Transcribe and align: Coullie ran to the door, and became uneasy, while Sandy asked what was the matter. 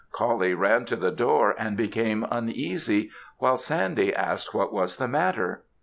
Coullie 0.11 0.55
ran 0.55 0.85
to 0.85 0.95
the 0.95 1.11
door, 1.11 1.53
and 1.59 1.77
became 1.77 2.25
uneasy, 2.31 3.11
while 3.37 3.55
Sandy 3.57 4.15
asked 4.15 4.51
what 4.51 4.73
was 4.73 4.97
the 4.97 5.07
matter. 5.07 5.63